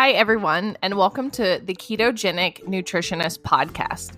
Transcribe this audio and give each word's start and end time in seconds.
Hi, 0.00 0.12
everyone, 0.12 0.78
and 0.80 0.96
welcome 0.96 1.30
to 1.32 1.60
the 1.62 1.74
Ketogenic 1.74 2.64
Nutritionist 2.64 3.40
Podcast. 3.40 4.12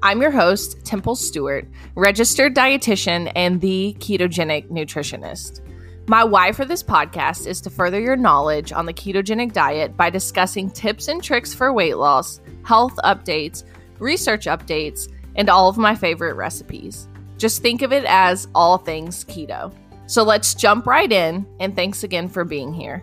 I'm 0.00 0.22
your 0.22 0.30
host, 0.30 0.86
Temple 0.86 1.16
Stewart, 1.16 1.66
registered 1.96 2.54
dietitian 2.54 3.32
and 3.34 3.60
the 3.60 3.96
ketogenic 3.98 4.68
nutritionist. 4.68 5.60
My 6.06 6.22
why 6.22 6.52
for 6.52 6.64
this 6.64 6.84
podcast 6.84 7.48
is 7.48 7.60
to 7.62 7.68
further 7.68 7.98
your 7.98 8.14
knowledge 8.14 8.70
on 8.70 8.86
the 8.86 8.94
ketogenic 8.94 9.52
diet 9.52 9.96
by 9.96 10.08
discussing 10.08 10.70
tips 10.70 11.08
and 11.08 11.20
tricks 11.20 11.52
for 11.52 11.72
weight 11.72 11.96
loss, 11.96 12.40
health 12.62 12.94
updates, 13.02 13.64
research 13.98 14.46
updates, 14.46 15.12
and 15.34 15.50
all 15.50 15.68
of 15.68 15.76
my 15.76 15.96
favorite 15.96 16.34
recipes. 16.34 17.08
Just 17.38 17.60
think 17.60 17.82
of 17.82 17.92
it 17.92 18.04
as 18.06 18.46
all 18.54 18.78
things 18.78 19.24
keto. 19.24 19.74
So 20.06 20.22
let's 20.22 20.54
jump 20.54 20.86
right 20.86 21.10
in, 21.10 21.44
and 21.58 21.74
thanks 21.74 22.04
again 22.04 22.28
for 22.28 22.44
being 22.44 22.72
here. 22.72 23.02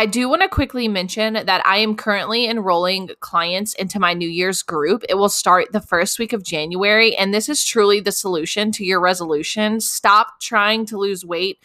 I 0.00 0.06
do 0.06 0.30
want 0.30 0.40
to 0.40 0.48
quickly 0.48 0.88
mention 0.88 1.34
that 1.34 1.60
I 1.66 1.76
am 1.76 1.94
currently 1.94 2.48
enrolling 2.48 3.10
clients 3.20 3.74
into 3.74 4.00
my 4.00 4.14
New 4.14 4.30
Year's 4.30 4.62
group. 4.62 5.04
It 5.10 5.16
will 5.16 5.28
start 5.28 5.72
the 5.72 5.80
first 5.82 6.18
week 6.18 6.32
of 6.32 6.42
January, 6.42 7.14
and 7.14 7.34
this 7.34 7.50
is 7.50 7.66
truly 7.66 8.00
the 8.00 8.10
solution 8.10 8.72
to 8.72 8.84
your 8.86 8.98
resolution. 8.98 9.78
Stop 9.78 10.40
trying 10.40 10.86
to 10.86 10.96
lose 10.96 11.22
weight 11.22 11.58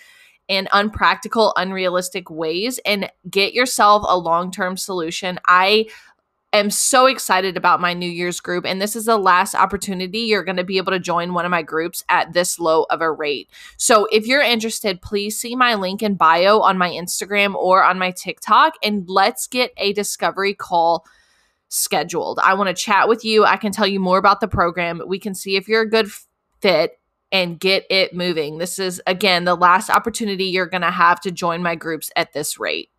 in 0.49 0.67
unpractical, 0.73 1.53
unrealistic 1.55 2.29
ways 2.29 2.77
and 2.85 3.09
get 3.29 3.53
yourself 3.53 4.03
a 4.05 4.17
long 4.17 4.51
term 4.51 4.75
solution. 4.75 5.39
I 5.47 5.87
am 6.57 6.69
so 6.69 7.05
excited 7.05 7.57
about 7.57 7.81
my 7.81 7.93
New 7.93 8.09
Year's 8.09 8.39
group. 8.39 8.65
And 8.65 8.81
this 8.81 8.95
is 8.95 9.05
the 9.05 9.17
last 9.17 9.55
opportunity 9.55 10.19
you're 10.19 10.43
going 10.43 10.57
to 10.57 10.63
be 10.63 10.77
able 10.77 10.91
to 10.91 10.99
join 10.99 11.33
one 11.33 11.45
of 11.45 11.51
my 11.51 11.61
groups 11.61 12.03
at 12.09 12.33
this 12.33 12.59
low 12.59 12.83
of 12.89 13.01
a 13.01 13.11
rate. 13.11 13.49
So 13.77 14.07
if 14.11 14.27
you're 14.27 14.41
interested, 14.41 15.01
please 15.01 15.39
see 15.39 15.55
my 15.55 15.75
link 15.75 16.03
in 16.03 16.15
bio 16.15 16.59
on 16.59 16.77
my 16.77 16.89
Instagram 16.89 17.55
or 17.55 17.83
on 17.83 17.99
my 17.99 18.11
TikTok 18.11 18.73
and 18.83 19.09
let's 19.09 19.47
get 19.47 19.71
a 19.77 19.93
discovery 19.93 20.53
call 20.53 21.05
scheduled. 21.69 22.39
I 22.39 22.53
want 22.53 22.67
to 22.67 22.73
chat 22.73 23.07
with 23.07 23.25
you. 23.25 23.43
I 23.43 23.57
can 23.57 23.71
tell 23.71 23.87
you 23.87 23.99
more 23.99 24.17
about 24.17 24.39
the 24.39 24.47
program. 24.47 25.01
We 25.07 25.19
can 25.19 25.33
see 25.33 25.55
if 25.55 25.67
you're 25.67 25.81
a 25.81 25.89
good 25.89 26.09
fit 26.61 26.99
and 27.31 27.59
get 27.59 27.85
it 27.89 28.13
moving. 28.13 28.59
This 28.59 28.79
is, 28.79 29.01
again, 29.07 29.45
the 29.45 29.55
last 29.55 29.89
opportunity 29.89 30.45
you're 30.45 30.67
going 30.67 30.81
to 30.81 30.91
have 30.91 31.19
to 31.21 31.31
join 31.31 31.61
my 31.61 31.75
groups 31.75 32.11
at 32.15 32.33
this 32.33 32.59
rate. 32.59 32.89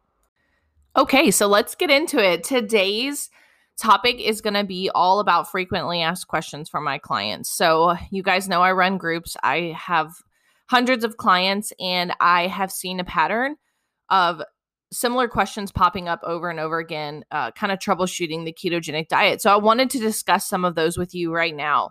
Okay, 0.97 1.31
so 1.31 1.47
let's 1.47 1.75
get 1.75 1.91
into 1.91 2.19
it. 2.19 2.43
Today's 2.43 3.31
topic 3.79 4.21
is 4.21 4.41
going 4.41 4.55
to 4.55 4.65
be 4.65 4.91
all 4.95 5.21
about 5.21 5.51
frequently 5.51 6.03
asked 6.03 6.29
questions 6.29 6.69
from 6.69 6.85
my 6.85 6.99
clients. 6.99 7.51
So, 7.51 7.97
you 8.11 8.23
guys 8.23 8.49
know 8.49 8.63
I 8.63 8.73
run 8.73 8.99
groups. 8.99 9.37
I 9.43 9.77
have 9.77 10.13
hundreds 10.69 11.05
of 11.05 11.17
clients 11.17 11.73
and 11.79 12.13
I 12.21 12.47
have 12.47 12.73
seen 12.73 13.01
a 13.01 13.05
pattern 13.05 13.57
of 14.11 14.43
similar 14.93 15.29
questions 15.29 15.73
popping 15.73 16.09
up 16.09 16.21
over 16.23 16.49
and 16.49 16.61
over 16.61 16.79
again, 16.79 17.25
uh, 17.31 17.51
kind 17.53 17.73
of 17.73 17.79
troubleshooting 17.79 18.45
the 18.45 18.53
ketogenic 18.53 19.09
diet. 19.09 19.43
So, 19.43 19.53
I 19.53 19.57
wanted 19.57 19.91
to 19.91 19.99
discuss 19.99 20.49
some 20.49 20.65
of 20.65 20.75
those 20.75 20.97
with 20.97 21.15
you 21.15 21.33
right 21.33 21.55
now. 21.55 21.91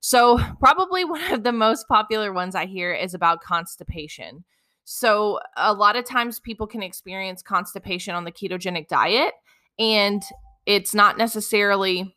So, 0.00 0.38
probably 0.60 1.04
one 1.04 1.32
of 1.32 1.42
the 1.42 1.52
most 1.52 1.88
popular 1.88 2.32
ones 2.32 2.54
I 2.54 2.66
hear 2.66 2.94
is 2.94 3.12
about 3.12 3.42
constipation. 3.42 4.44
So, 4.84 5.40
a 5.56 5.74
lot 5.74 5.96
of 5.96 6.04
times 6.04 6.40
people 6.40 6.66
can 6.66 6.82
experience 6.82 7.42
constipation 7.42 8.14
on 8.14 8.24
the 8.24 8.32
ketogenic 8.32 8.88
diet, 8.88 9.34
and 9.78 10.22
it's 10.66 10.94
not 10.94 11.16
necessarily 11.16 12.16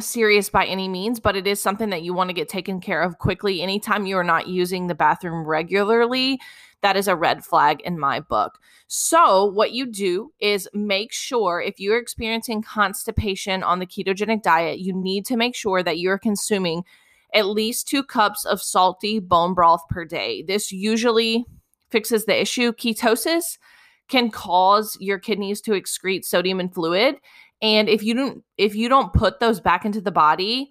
serious 0.00 0.48
by 0.48 0.64
any 0.64 0.88
means, 0.88 1.18
but 1.18 1.36
it 1.36 1.46
is 1.46 1.60
something 1.60 1.90
that 1.90 2.02
you 2.02 2.14
want 2.14 2.28
to 2.30 2.34
get 2.34 2.48
taken 2.48 2.80
care 2.80 3.02
of 3.02 3.18
quickly. 3.18 3.62
Anytime 3.62 4.06
you 4.06 4.16
are 4.16 4.24
not 4.24 4.46
using 4.46 4.86
the 4.86 4.94
bathroom 4.94 5.46
regularly, 5.46 6.38
that 6.82 6.96
is 6.96 7.08
a 7.08 7.16
red 7.16 7.44
flag 7.44 7.80
in 7.80 7.98
my 7.98 8.20
book. 8.20 8.58
So, 8.86 9.44
what 9.44 9.72
you 9.72 9.86
do 9.86 10.32
is 10.40 10.68
make 10.72 11.12
sure 11.12 11.60
if 11.60 11.80
you're 11.80 11.98
experiencing 11.98 12.62
constipation 12.62 13.62
on 13.62 13.80
the 13.80 13.86
ketogenic 13.86 14.42
diet, 14.42 14.78
you 14.78 14.92
need 14.94 15.26
to 15.26 15.36
make 15.36 15.54
sure 15.54 15.82
that 15.82 15.98
you're 15.98 16.18
consuming 16.18 16.84
at 17.34 17.46
least 17.46 17.88
two 17.88 18.02
cups 18.02 18.44
of 18.44 18.62
salty 18.62 19.18
bone 19.18 19.54
broth 19.54 19.82
per 19.90 20.04
day. 20.04 20.42
This 20.42 20.70
usually 20.70 21.44
fixes 21.90 22.24
the 22.24 22.40
issue. 22.40 22.72
Ketosis 22.72 23.58
can 24.08 24.30
cause 24.30 24.96
your 25.00 25.18
kidneys 25.18 25.60
to 25.62 25.72
excrete 25.72 26.24
sodium 26.24 26.60
and 26.60 26.72
fluid 26.72 27.16
and 27.62 27.88
if 27.88 28.02
you 28.02 28.14
don't 28.14 28.44
if 28.56 28.74
you 28.74 28.88
don't 28.88 29.12
put 29.12 29.40
those 29.40 29.60
back 29.60 29.84
into 29.84 30.00
the 30.00 30.12
body 30.12 30.70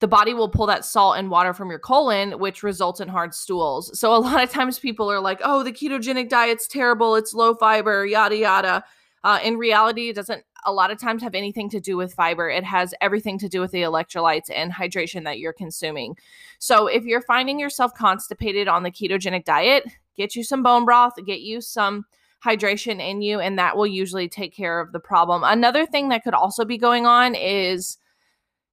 the 0.00 0.08
body 0.08 0.34
will 0.34 0.48
pull 0.48 0.66
that 0.66 0.84
salt 0.84 1.16
and 1.16 1.30
water 1.30 1.54
from 1.54 1.70
your 1.70 1.78
colon 1.78 2.38
which 2.38 2.62
results 2.62 3.00
in 3.00 3.08
hard 3.08 3.34
stools. 3.34 3.98
So 3.98 4.14
a 4.14 4.18
lot 4.18 4.42
of 4.42 4.50
times 4.50 4.78
people 4.78 5.10
are 5.10 5.20
like 5.20 5.40
oh 5.44 5.62
the 5.62 5.72
ketogenic 5.72 6.28
diet's 6.28 6.66
terrible. 6.66 7.14
It's 7.16 7.34
low 7.34 7.54
fiber 7.54 8.04
yada 8.06 8.36
yada. 8.36 8.84
Uh, 9.22 9.38
in 9.42 9.56
reality 9.56 10.10
it 10.10 10.16
doesn't 10.16 10.44
a 10.66 10.72
lot 10.72 10.90
of 10.90 10.98
times 10.98 11.22
have 11.22 11.34
anything 11.34 11.68
to 11.68 11.80
do 11.80 11.96
with 11.96 12.14
fiber. 12.14 12.48
It 12.48 12.64
has 12.64 12.94
everything 13.02 13.38
to 13.38 13.48
do 13.50 13.60
with 13.60 13.70
the 13.70 13.82
electrolytes 13.82 14.50
and 14.54 14.72
hydration 14.72 15.24
that 15.24 15.38
you're 15.38 15.52
consuming. 15.52 16.16
So 16.58 16.86
if 16.86 17.04
you're 17.04 17.20
finding 17.20 17.60
yourself 17.60 17.92
constipated 17.94 18.66
on 18.66 18.82
the 18.82 18.90
ketogenic 18.90 19.44
diet 19.44 19.84
get 20.16 20.36
you 20.36 20.44
some 20.44 20.62
bone 20.62 20.84
broth 20.84 21.14
get 21.26 21.40
you 21.40 21.60
some 21.60 22.04
hydration 22.44 23.00
in 23.00 23.22
you, 23.22 23.40
and 23.40 23.58
that 23.58 23.76
will 23.76 23.86
usually 23.86 24.28
take 24.28 24.54
care 24.54 24.80
of 24.80 24.92
the 24.92 25.00
problem. 25.00 25.42
Another 25.44 25.86
thing 25.86 26.10
that 26.10 26.24
could 26.24 26.34
also 26.34 26.64
be 26.64 26.76
going 26.76 27.06
on 27.06 27.34
is 27.34 27.96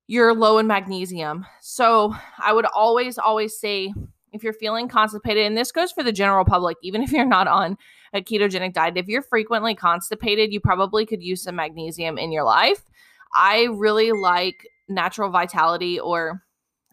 you're 0.08 0.36
low 0.36 0.58
in 0.58 0.68
magnesium. 0.68 1.46
So 1.62 2.14
I 2.40 2.52
would 2.52 2.66
always, 2.66 3.18
always 3.18 3.58
say 3.58 3.94
if 4.34 4.44
you're 4.44 4.54
feeling 4.54 4.88
constipated, 4.88 5.46
and 5.46 5.58
this 5.58 5.72
goes 5.72 5.92
for 5.92 6.04
the 6.04 6.12
general 6.12 6.46
public, 6.46 6.78
even 6.84 7.02
if 7.04 7.12
you're 7.12 7.26
not 7.26 7.48
on 7.48 7.78
a 8.14 8.22
ketogenic 8.22 8.74
diet, 8.74 8.98
if 8.98 9.08
you're 9.08 9.22
frequently 9.22 9.74
constipated, 9.74 10.52
you 10.52 10.60
probably 10.60 11.06
could 11.06 11.24
use 11.24 11.44
some 11.44 11.56
magnesium 11.56 12.18
in 12.18 12.32
your 12.32 12.44
life. 12.44 12.84
I 13.34 13.70
really 13.72 14.12
like 14.12 14.68
natural 14.90 15.30
vitality 15.30 15.98
or 15.98 16.44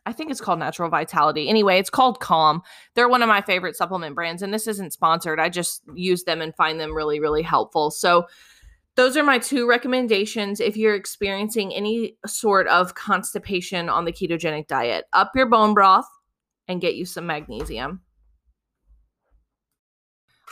I 0.09 0.13
think 0.13 0.31
it's 0.31 0.41
called 0.41 0.59
Natural 0.59 0.89
Vitality. 0.89 1.51
Anyway, 1.51 1.79
it's 1.79 1.91
called 1.91 2.19
Calm. 2.19 2.63
They're 2.95 3.11
one 3.11 3.23
of 3.23 3.29
my 3.29 3.43
favorite 3.43 3.77
supplement 3.77 4.15
brands, 4.15 4.41
and 4.41 4.55
this 4.55 4.67
isn't 4.67 4.95
sponsored. 4.95 5.39
I 5.39 5.51
just 5.51 5.83
use 5.95 6.25
them 6.25 6.41
and 6.41 6.57
find 6.57 6.81
them 6.81 6.95
really, 6.95 7.21
really 7.21 7.43
helpful. 7.43 7.91
So, 7.91 8.27
those 8.97 9.19
are 9.19 9.23
my 9.23 9.39
two 9.39 9.69
recommendations 9.69 10.61
if 10.61 10.79
you're 10.79 10.95
experiencing 10.95 11.75
any 11.75 12.17
sort 12.27 12.67
of 12.69 12.95
constipation 12.95 13.91
on 13.91 14.07
the 14.07 14.13
ketogenic 14.13 14.67
diet. 14.67 15.05
Up 15.13 15.33
your 15.37 15.47
bone 15.47 15.75
broth 15.75 16.09
and 16.67 16.81
get 16.81 16.95
you 16.95 17.05
some 17.05 17.27
magnesium. 17.27 18.01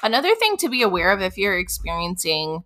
Another 0.03 0.35
thing 0.35 0.59
to 0.59 0.69
be 0.69 0.83
aware 0.83 1.13
of 1.13 1.23
if 1.23 1.39
you're 1.39 1.59
experiencing 1.59 2.63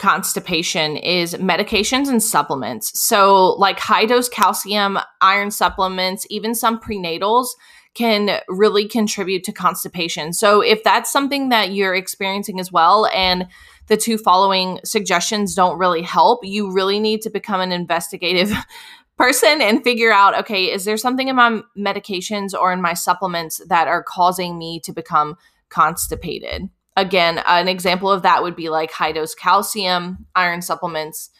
constipation 0.00 0.96
is 0.96 1.34
medications 1.34 2.08
and 2.08 2.22
supplements. 2.22 2.98
So, 2.98 3.52
like 3.58 3.78
high 3.78 4.06
dose 4.06 4.28
calcium, 4.28 4.98
iron 5.20 5.50
supplements, 5.50 6.26
even 6.30 6.54
some 6.54 6.80
prenatals 6.80 7.48
can 7.94 8.40
really 8.48 8.88
contribute 8.88 9.44
to 9.44 9.52
constipation. 9.52 10.32
So, 10.32 10.62
if 10.62 10.82
that's 10.82 11.12
something 11.12 11.50
that 11.50 11.72
you're 11.72 11.94
experiencing 11.94 12.58
as 12.58 12.72
well, 12.72 13.06
and 13.14 13.46
the 13.88 13.96
two 13.96 14.16
following 14.16 14.80
suggestions 14.84 15.54
don't 15.54 15.78
really 15.78 16.02
help, 16.02 16.40
you 16.44 16.72
really 16.72 16.98
need 16.98 17.20
to 17.22 17.30
become 17.30 17.60
an 17.60 17.70
investigative 17.70 18.52
person 19.18 19.60
and 19.60 19.84
figure 19.84 20.12
out 20.12 20.38
okay, 20.40 20.72
is 20.72 20.86
there 20.86 20.96
something 20.96 21.28
in 21.28 21.36
my 21.36 21.60
medications 21.76 22.58
or 22.58 22.72
in 22.72 22.80
my 22.80 22.94
supplements 22.94 23.60
that 23.68 23.86
are 23.86 24.02
causing 24.02 24.56
me 24.56 24.80
to 24.80 24.92
become 24.92 25.36
constipated? 25.68 26.70
Again, 27.00 27.42
an 27.46 27.66
example 27.66 28.10
of 28.10 28.22
that 28.22 28.42
would 28.42 28.54
be 28.54 28.68
like 28.68 28.90
high 28.90 29.12
dose 29.12 29.34
calcium, 29.34 30.26
iron 30.34 30.62
supplements, 30.62 31.30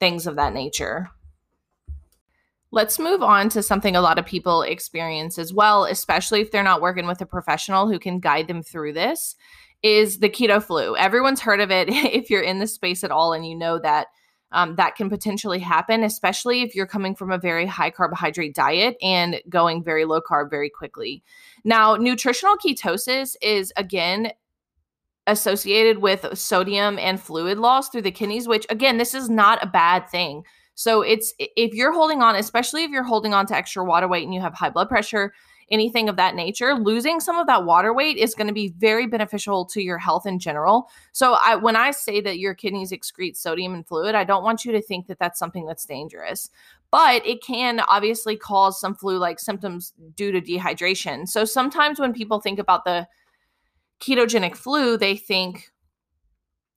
things 0.00 0.26
of 0.26 0.36
that 0.36 0.52
nature. 0.52 1.08
Let's 2.72 2.98
move 2.98 3.22
on 3.22 3.48
to 3.50 3.62
something 3.62 3.94
a 3.94 4.00
lot 4.00 4.18
of 4.18 4.26
people 4.26 4.62
experience 4.62 5.38
as 5.38 5.54
well, 5.54 5.84
especially 5.84 6.40
if 6.40 6.50
they're 6.50 6.62
not 6.62 6.82
working 6.82 7.06
with 7.06 7.20
a 7.20 7.26
professional 7.26 7.88
who 7.88 7.98
can 7.98 8.18
guide 8.18 8.48
them 8.48 8.62
through 8.62 8.92
this, 8.92 9.36
is 9.82 10.18
the 10.18 10.28
keto 10.28 10.62
flu. 10.62 10.96
Everyone's 10.96 11.40
heard 11.40 11.60
of 11.60 11.70
it 11.70 11.88
if 11.90 12.28
you're 12.28 12.42
in 12.42 12.58
the 12.58 12.66
space 12.66 13.04
at 13.04 13.12
all 13.12 13.32
and 13.32 13.46
you 13.46 13.56
know 13.56 13.78
that 13.78 14.08
um, 14.52 14.76
that 14.76 14.94
can 14.94 15.10
potentially 15.10 15.58
happen, 15.58 16.04
especially 16.04 16.62
if 16.62 16.74
you're 16.74 16.86
coming 16.86 17.14
from 17.14 17.32
a 17.32 17.38
very 17.38 17.66
high 17.66 17.90
carbohydrate 17.90 18.54
diet 18.54 18.96
and 19.02 19.40
going 19.48 19.82
very 19.82 20.04
low 20.04 20.20
carb 20.20 20.50
very 20.50 20.70
quickly. 20.70 21.22
Now, 21.64 21.96
nutritional 21.96 22.56
ketosis 22.56 23.34
is 23.42 23.72
again 23.76 24.32
associated 25.26 25.98
with 25.98 26.26
sodium 26.38 26.98
and 26.98 27.20
fluid 27.20 27.58
loss 27.58 27.88
through 27.88 28.02
the 28.02 28.10
kidneys, 28.10 28.46
which 28.46 28.66
again, 28.70 28.98
this 28.98 29.14
is 29.14 29.28
not 29.28 29.62
a 29.62 29.66
bad 29.66 30.08
thing. 30.08 30.44
So 30.74 31.00
it's 31.00 31.32
if 31.38 31.74
you're 31.74 31.92
holding 31.92 32.22
on, 32.22 32.36
especially 32.36 32.84
if 32.84 32.90
you're 32.90 33.02
holding 33.02 33.32
on 33.32 33.46
to 33.46 33.56
extra 33.56 33.84
water 33.84 34.06
weight 34.06 34.24
and 34.24 34.34
you 34.34 34.40
have 34.40 34.54
high 34.54 34.70
blood 34.70 34.88
pressure, 34.88 35.32
anything 35.70 36.08
of 36.08 36.16
that 36.16 36.34
nature, 36.34 36.74
losing 36.74 37.18
some 37.18 37.38
of 37.38 37.46
that 37.46 37.64
water 37.64 37.92
weight 37.92 38.18
is 38.18 38.34
going 38.34 38.46
to 38.46 38.52
be 38.52 38.68
very 38.76 39.06
beneficial 39.06 39.64
to 39.64 39.82
your 39.82 39.98
health 39.98 40.26
in 40.26 40.38
general. 40.38 40.88
So 41.12 41.38
I 41.42 41.56
when 41.56 41.76
I 41.76 41.90
say 41.90 42.20
that 42.20 42.38
your 42.38 42.54
kidneys 42.54 42.92
excrete 42.92 43.36
sodium 43.36 43.74
and 43.74 43.86
fluid, 43.86 44.14
I 44.14 44.24
don't 44.24 44.44
want 44.44 44.64
you 44.64 44.72
to 44.72 44.82
think 44.82 45.06
that 45.06 45.18
that's 45.18 45.38
something 45.38 45.66
that's 45.66 45.86
dangerous. 45.86 46.50
But 46.90 47.26
it 47.26 47.42
can 47.42 47.80
obviously 47.80 48.36
cause 48.36 48.78
some 48.78 48.94
flu 48.94 49.18
like 49.18 49.40
symptoms 49.40 49.92
due 50.14 50.30
to 50.30 50.40
dehydration. 50.40 51.26
So 51.26 51.44
sometimes 51.44 51.98
when 51.98 52.12
people 52.12 52.38
think 52.40 52.58
about 52.58 52.84
the 52.84 53.08
ketogenic 54.00 54.56
flu, 54.56 54.96
they 54.96 55.16
think, 55.16 55.70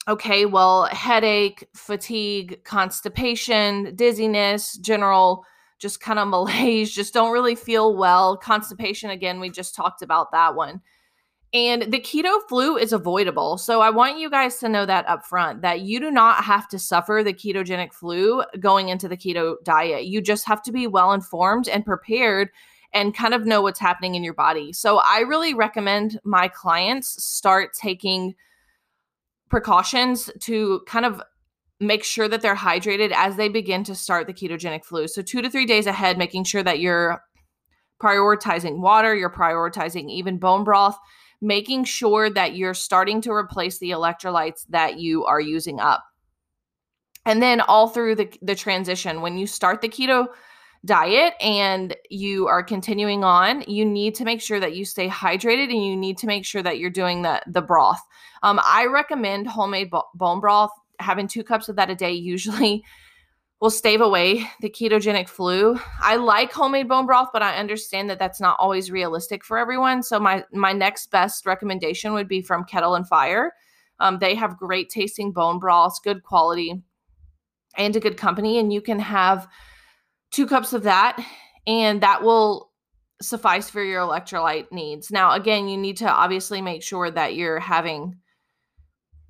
okay, 0.08 0.46
well, 0.46 0.86
headache, 0.86 1.68
fatigue, 1.76 2.64
constipation, 2.64 3.96
dizziness, 3.96 4.78
general 4.78 5.44
just 5.80 6.02
kind 6.02 6.20
of 6.20 6.28
malaise, 6.30 6.94
just 6.94 7.14
don't 7.14 7.32
really 7.32 7.56
feel 7.56 7.96
well. 7.96 8.38
Constipation, 8.38 9.10
again, 9.10 9.40
we 9.40 9.50
just 9.50 9.76
talked 9.76 10.02
about 10.02 10.32
that 10.32 10.56
one. 10.56 10.82
And 11.52 11.92
the 11.92 12.00
keto 12.00 12.40
flu 12.48 12.78
is 12.78 12.94
avoidable. 12.94 13.58
So 13.58 13.82
I 13.82 13.90
want 13.90 14.20
you 14.20 14.30
guys 14.30 14.58
to 14.58 14.70
know 14.70 14.86
that 14.86 15.10
up 15.10 15.26
front 15.26 15.64
that 15.64 15.82
you 15.82 16.00
do 16.00 16.12
not 16.12 16.44
have 16.44 16.68
to 16.68 16.78
suffer 16.78 17.24
the 17.24 17.34
ketogenic 17.34 17.92
flu 17.92 18.44
going 18.60 18.90
into 18.90 19.08
the 19.08 19.18
keto 19.18 19.56
diet. 19.64 20.06
You 20.06 20.22
just 20.22 20.48
have 20.48 20.62
to 20.64 20.72
be 20.72 20.86
well 20.86 21.12
informed 21.12 21.68
and 21.68 21.84
prepared 21.84 22.50
and 22.94 23.16
kind 23.16 23.34
of 23.34 23.46
know 23.46 23.62
what's 23.62 23.80
happening 23.80 24.16
in 24.16 24.24
your 24.24 24.34
body. 24.34 24.74
So 24.74 25.00
I 25.06 25.20
really 25.20 25.54
recommend 25.54 26.20
my 26.24 26.48
clients 26.48 27.24
start 27.24 27.74
taking 27.74 28.36
precautions 29.50 30.30
to 30.42 30.82
kind 30.88 31.06
of 31.06 31.22
make 31.80 32.04
sure 32.04 32.28
that 32.28 32.42
they're 32.42 32.56
hydrated 32.56 33.12
as 33.16 33.36
they 33.36 33.48
begin 33.48 33.84
to 33.86 33.96
start 33.96 34.28
the 34.28 34.34
ketogenic 34.34 34.84
flu. 34.84 35.08
So 35.08 35.22
2 35.22 35.42
to 35.42 35.50
3 35.50 35.66
days 35.66 35.88
ahead 35.88 36.18
making 36.18 36.44
sure 36.44 36.64
that 36.64 36.80
you're 36.80 37.24
prioritizing 38.02 38.80
water, 38.80 39.16
you're 39.16 39.30
prioritizing 39.30 40.10
even 40.10 40.38
bone 40.38 40.64
broth, 40.64 40.98
making 41.42 41.86
sure 41.86 42.30
that 42.30 42.56
you're 42.56 42.74
starting 42.74 43.22
to 43.22 43.32
replace 43.32 43.80
the 43.80 43.92
electrolytes 43.92 44.66
that 44.70 45.00
you 45.00 45.26
are 45.26 45.40
using 45.40 45.80
up. 45.80 46.04
And 47.26 47.42
then 47.42 47.62
all 47.62 47.88
through 47.88 48.16
the 48.16 48.34
the 48.42 48.56
transition 48.56 49.22
when 49.22 49.38
you 49.38 49.48
start 49.48 49.82
the 49.82 49.90
keto 49.90 50.28
diet 50.86 51.34
and 51.42 51.96
you 52.10 52.48
are 52.48 52.64
continuing 52.64 53.24
on, 53.24 53.64
you 53.68 53.86
need 53.86 54.16
to 54.16 54.26
make 54.26 54.42
sure 54.42 54.60
that 54.60 54.76
you 54.76 54.86
stay 54.86 55.10
hydrated 55.10 55.72
and 55.72 55.86
you 55.86 55.96
need 55.96 56.18
to 56.20 56.28
make 56.28 56.46
sure 56.46 56.64
that 56.64 56.80
you're 56.80 56.90
doing 56.90 57.22
the 57.22 57.42
the 57.48 57.62
broth. 57.62 58.02
Um, 58.44 58.60
I 58.66 58.86
recommend 58.86 59.48
homemade 59.48 59.90
bo- 59.90 60.08
bone 60.16 60.40
broth. 60.40 60.72
Having 61.00 61.28
two 61.28 61.44
cups 61.44 61.70
of 61.70 61.76
that 61.76 61.90
a 61.90 61.96
day 61.96 62.12
usually 62.12 62.84
will 63.62 63.70
stave 63.70 64.00
away 64.00 64.50
the 64.62 64.70
ketogenic 64.70 65.28
flu. 65.28 65.78
I 66.02 66.16
like 66.16 66.54
homemade 66.54 66.88
bone 66.88 67.06
broth, 67.06 67.30
but 67.34 67.44
I 67.44 67.58
understand 67.58 68.10
that 68.10 68.20
that's 68.20 68.40
not 68.40 68.56
always 68.58 68.90
realistic 68.90 69.44
for 69.44 69.58
everyone. 69.58 70.02
So 70.02 70.20
my 70.20 70.46
my 70.54 70.72
next 70.72 71.12
best 71.12 71.46
recommendation 71.46 72.14
would 72.14 72.28
be 72.28 72.42
from 72.42 72.64
Kettle 72.64 72.96
and 72.96 73.08
Fire. 73.08 73.54
Um, 74.00 74.20
they 74.20 74.34
have 74.36 74.58
great 74.58 74.90
tasting 74.90 75.34
bone 75.34 75.60
broths, 75.60 76.00
good 76.00 76.24
quality, 76.24 76.82
and 77.76 77.96
a 77.98 78.00
good 78.00 78.16
company, 78.16 78.60
and 78.60 78.72
you 78.72 78.82
can 78.82 79.00
have 79.00 79.46
two 80.32 80.48
cups 80.48 80.74
of 80.74 80.84
that, 80.84 81.24
and 81.68 82.02
that 82.02 82.24
will 82.24 82.72
suffice 83.22 83.70
for 83.70 83.84
your 83.84 84.02
electrolyte 84.02 84.72
needs. 84.72 85.12
Now, 85.12 85.34
again, 85.34 85.68
you 85.68 85.78
need 85.78 85.98
to 85.98 86.10
obviously 86.10 86.62
make 86.62 86.84
sure 86.84 87.12
that 87.12 87.36
you're 87.36 87.60
having 87.60 88.18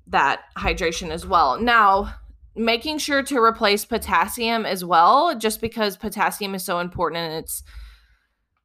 that 0.06 0.42
hydration 0.56 1.10
as 1.10 1.26
well. 1.26 1.60
Now, 1.60 2.14
making 2.54 2.98
sure 2.98 3.22
to 3.22 3.38
replace 3.38 3.84
potassium 3.84 4.66
as 4.66 4.84
well, 4.84 5.36
just 5.36 5.60
because 5.60 5.96
potassium 5.96 6.54
is 6.54 6.64
so 6.64 6.80
important 6.80 7.20
and 7.20 7.44
it's 7.44 7.62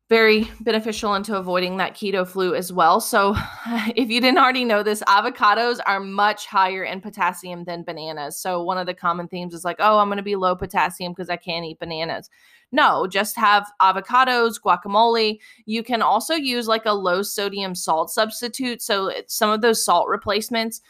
very 0.08 0.48
beneficial 0.60 1.16
into 1.16 1.36
avoiding 1.36 1.78
that 1.78 1.96
keto 1.96 2.28
flu 2.28 2.54
as 2.54 2.72
well. 2.72 3.00
So, 3.00 3.36
if 3.96 4.10
you 4.10 4.22
didn't 4.22 4.38
already 4.38 4.64
know 4.64 4.84
this, 4.84 5.02
avocados 5.04 5.80
are 5.86 6.00
much 6.00 6.46
higher 6.46 6.84
in 6.84 7.02
potassium 7.02 7.64
than 7.64 7.84
bananas. 7.84 8.38
So, 8.38 8.62
one 8.62 8.78
of 8.78 8.86
the 8.86 8.94
common 8.94 9.28
themes 9.28 9.54
is 9.54 9.66
like, 9.66 9.78
oh, 9.80 9.98
I'm 9.98 10.08
going 10.08 10.18
to 10.18 10.24
be 10.24 10.36
low 10.36 10.56
potassium 10.56 11.14
because 11.14 11.30
I 11.30 11.38
can't 11.38 11.66
eat 11.66 11.80
bananas. 11.80 12.30
No, 12.72 13.08
just 13.08 13.36
have 13.38 13.72
avocados, 13.82 14.60
guacamole. 14.64 15.40
You 15.66 15.82
can 15.82 16.02
also 16.02 16.36
use 16.36 16.68
like 16.68 16.86
a 16.86 16.94
low 16.94 17.24
sodium 17.24 17.74
salt 17.74 18.12
substitute. 18.12 18.84
So, 18.84 19.12
some 19.28 19.50
of 19.50 19.62
those 19.62 19.84
salt 19.84 20.08
replacements. 20.08 20.82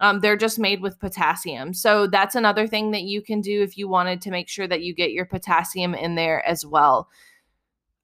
Um, 0.00 0.20
they're 0.20 0.36
just 0.36 0.60
made 0.60 0.80
with 0.80 1.00
potassium. 1.00 1.74
So 1.74 2.06
that's 2.06 2.36
another 2.36 2.68
thing 2.68 2.92
that 2.92 3.02
you 3.02 3.20
can 3.20 3.40
do 3.40 3.64
if 3.64 3.76
you 3.76 3.88
wanted 3.88 4.20
to 4.20 4.30
make 4.30 4.48
sure 4.48 4.68
that 4.68 4.82
you 4.82 4.94
get 4.94 5.10
your 5.10 5.24
potassium 5.24 5.92
in 5.92 6.14
there 6.14 6.46
as 6.46 6.64
well 6.64 7.08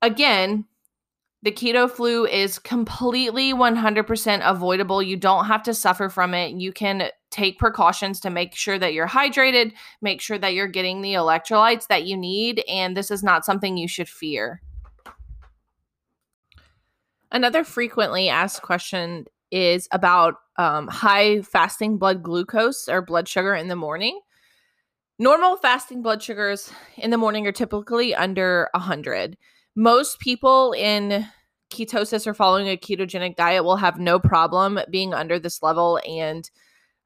again, 0.05 0.67
the 1.43 1.53
keto 1.53 1.91
flu 1.91 2.27
is 2.27 2.59
completely 2.59 3.53
100% 3.53 4.41
avoidable. 4.49 5.03
You 5.03 5.17
don't 5.17 5.47
have 5.47 5.62
to 5.65 5.75
suffer 5.75 6.09
from 6.09 6.35
it. 6.35 6.55
You 6.55 6.73
can 6.73 7.11
take 7.31 7.59
precautions 7.59 8.21
to 8.21 8.31
make 8.31 8.55
sure 8.55 8.79
that 8.79 8.95
you're 8.95 9.09
hydrated, 9.09 9.73
make 10.01 10.21
sure 10.21 10.39
that 10.39 10.55
you're 10.55 10.69
getting 10.69 11.03
the 11.03 11.15
electrolytes 11.15 11.87
that 11.89 12.05
you 12.05 12.17
need, 12.17 12.62
and 12.69 12.97
this 12.97 13.11
is 13.11 13.23
not 13.23 13.45
something 13.45 13.77
you 13.77 13.89
should 13.89 14.09
fear. 14.09 14.62
Another 17.33 17.65
frequently 17.65 18.29
asked 18.29 18.62
question 18.62 19.27
is 19.51 19.89
about 19.91 20.37
um, 20.56 20.87
high 20.87 21.43
fasting 21.43 21.99
blood 21.99 22.23
glucose 22.23 22.89
or 22.89 23.03
blood 23.03 23.29
sugar 23.29 23.55
in 23.55 23.69
the 23.69 23.77
morning. 23.77 24.21
Normal 25.19 25.56
fasting 25.56 26.03
blood 26.03 26.23
sugars 26.23 26.71
in 26.97 27.11
the 27.11 27.19
morning 27.19 27.47
are 27.47 27.53
typically 27.53 28.15
under 28.15 28.69
100 28.75 29.37
most 29.75 30.21
people 30.21 30.73
in 30.73 31.26
ketosis 31.71 32.26
or 32.26 32.35
following 32.35 32.69
a 32.69 32.76
ketogenic 32.76 33.37
diet 33.37 33.65
will 33.65 33.76
have 33.76 33.99
no 33.99 34.19
problem 34.19 34.79
being 34.91 35.12
under 35.12 35.38
this 35.38 35.62
level 35.62 36.00
and 36.06 36.50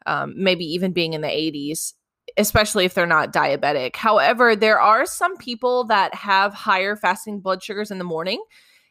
um, 0.07 0.35
maybe 0.37 0.65
even 0.65 0.93
being 0.93 1.13
in 1.13 1.21
the 1.21 1.29
80s 1.29 1.95
especially 2.37 2.85
if 2.85 2.93
they're 2.93 3.07
not 3.07 3.33
diabetic. 3.33 3.97
However 3.97 4.55
there 4.55 4.81
are 4.81 5.07
some 5.07 5.37
people 5.37 5.85
that 5.85 6.15
have 6.15 6.53
higher 6.53 6.95
fasting 6.95 7.41
blood 7.41 7.63
sugars 7.63 7.91
in 7.91 7.99
the 7.99 8.05
morning 8.05 8.43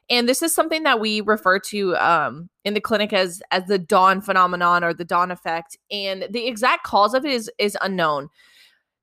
and 0.09 0.27
this 0.27 0.41
is 0.41 0.53
something 0.53 0.83
that 0.83 1.00
we 1.00 1.21
refer 1.21 1.59
to 1.59 1.95
um, 1.97 2.50
in 2.63 2.73
the 2.73 2.81
clinic 2.81 3.13
as 3.13 3.41
as 3.51 3.65
the 3.65 3.80
dawn 3.80 4.21
phenomenon 4.21 4.83
or 4.83 4.94
the 4.94 5.06
dawn 5.06 5.31
effect 5.31 5.77
and 5.91 6.27
the 6.30 6.47
exact 6.47 6.83
cause 6.83 7.13
of 7.13 7.25
it 7.25 7.31
is 7.31 7.51
is 7.57 7.77
unknown 7.81 8.30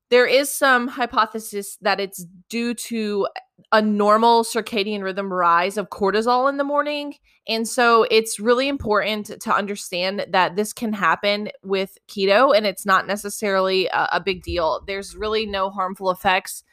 there 0.09 0.25
is 0.25 0.53
some 0.53 0.87
hypothesis 0.87 1.77
that 1.81 1.99
it's 1.99 2.25
due 2.49 2.73
to 2.73 3.27
a 3.71 3.81
normal 3.81 4.43
circadian 4.43 5.01
rhythm 5.01 5.31
rise 5.31 5.77
of 5.77 5.89
cortisol 5.89 6.49
in 6.49 6.57
the 6.57 6.63
morning. 6.63 7.15
And 7.47 7.67
so 7.67 8.05
it's 8.11 8.39
really 8.39 8.67
important 8.67 9.41
to 9.41 9.53
understand 9.53 10.25
that 10.29 10.55
this 10.55 10.73
can 10.73 10.93
happen 10.93 11.49
with 11.63 11.97
keto 12.07 12.55
and 12.55 12.65
it's 12.65 12.85
not 12.85 13.07
necessarily 13.07 13.87
a, 13.87 14.09
a 14.13 14.21
big 14.21 14.43
deal. 14.43 14.83
There's 14.85 15.15
really 15.15 15.45
no 15.45 15.69
harmful 15.69 16.11
effects 16.11 16.63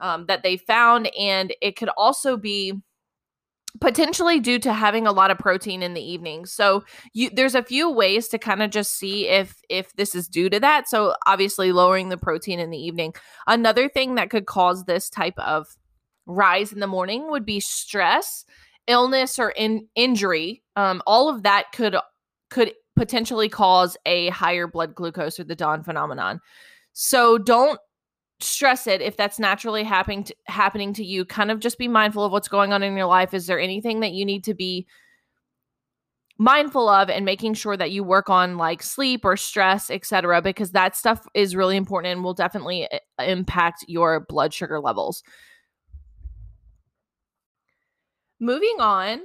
um, 0.00 0.26
that 0.26 0.42
they 0.42 0.56
found. 0.56 1.10
And 1.18 1.54
it 1.60 1.76
could 1.76 1.90
also 1.96 2.36
be 2.36 2.74
potentially 3.80 4.40
due 4.40 4.58
to 4.58 4.72
having 4.72 5.06
a 5.06 5.12
lot 5.12 5.30
of 5.30 5.38
protein 5.38 5.82
in 5.82 5.94
the 5.94 6.02
evening. 6.02 6.46
So 6.46 6.84
you 7.12 7.30
there's 7.30 7.54
a 7.54 7.62
few 7.62 7.90
ways 7.90 8.28
to 8.28 8.38
kind 8.38 8.62
of 8.62 8.70
just 8.70 8.94
see 8.94 9.28
if 9.28 9.60
if 9.68 9.92
this 9.94 10.14
is 10.14 10.28
due 10.28 10.48
to 10.50 10.60
that. 10.60 10.88
So 10.88 11.14
obviously 11.26 11.72
lowering 11.72 12.08
the 12.08 12.16
protein 12.16 12.58
in 12.60 12.70
the 12.70 12.78
evening. 12.78 13.14
Another 13.46 13.88
thing 13.88 14.14
that 14.14 14.30
could 14.30 14.46
cause 14.46 14.84
this 14.84 15.08
type 15.10 15.38
of 15.38 15.66
rise 16.26 16.72
in 16.72 16.80
the 16.80 16.86
morning 16.86 17.30
would 17.30 17.44
be 17.44 17.60
stress, 17.60 18.44
illness 18.86 19.38
or 19.38 19.50
in 19.50 19.86
injury. 19.94 20.62
Um, 20.76 21.02
all 21.06 21.28
of 21.28 21.42
that 21.42 21.66
could 21.72 21.96
could 22.50 22.72
potentially 22.96 23.48
cause 23.48 23.96
a 24.06 24.28
higher 24.30 24.66
blood 24.66 24.94
glucose 24.94 25.38
or 25.38 25.44
the 25.44 25.54
dawn 25.54 25.82
phenomenon. 25.82 26.40
So 26.94 27.38
don't 27.38 27.78
stress 28.40 28.86
it 28.86 29.00
if 29.00 29.16
that's 29.16 29.38
naturally 29.38 29.82
happening 29.82 30.24
to, 30.24 30.34
happening 30.46 30.92
to 30.94 31.04
you 31.04 31.24
kind 31.24 31.50
of 31.50 31.60
just 31.60 31.78
be 31.78 31.88
mindful 31.88 32.24
of 32.24 32.32
what's 32.32 32.48
going 32.48 32.72
on 32.72 32.82
in 32.82 32.96
your 32.96 33.06
life. 33.06 33.34
Is 33.34 33.46
there 33.46 33.58
anything 33.58 34.00
that 34.00 34.12
you 34.12 34.24
need 34.24 34.44
to 34.44 34.54
be 34.54 34.86
mindful 36.38 36.88
of 36.88 37.10
and 37.10 37.24
making 37.24 37.52
sure 37.52 37.76
that 37.76 37.90
you 37.90 38.04
work 38.04 38.30
on 38.30 38.56
like 38.56 38.80
sleep 38.80 39.24
or 39.24 39.36
stress 39.36 39.90
etc 39.90 40.40
because 40.40 40.70
that 40.70 40.94
stuff 40.94 41.26
is 41.34 41.56
really 41.56 41.76
important 41.76 42.12
and 42.12 42.22
will 42.22 42.32
definitely 42.32 42.88
eh, 42.92 42.98
impact 43.18 43.84
your 43.88 44.20
blood 44.20 44.54
sugar 44.54 44.78
levels. 44.78 45.22
Moving 48.38 48.76
on 48.78 49.22